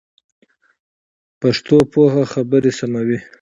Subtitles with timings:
[1.41, 3.19] پښتو پوهه خبري سموي.